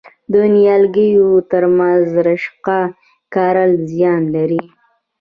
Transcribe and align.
د 0.33 0.33
نیالګیو 0.53 1.29
ترمنځ 1.51 2.07
رشقه 2.27 2.79
کرل 3.33 3.71
زیان 3.89 4.21
لري؟ 4.35 4.61